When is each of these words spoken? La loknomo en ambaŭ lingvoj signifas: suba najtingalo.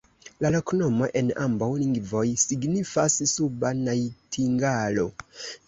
La 0.43 0.49
loknomo 0.53 1.09
en 1.21 1.29
ambaŭ 1.43 1.67
lingvoj 1.83 2.23
signifas: 2.45 3.21
suba 3.35 3.75
najtingalo. 3.85 5.09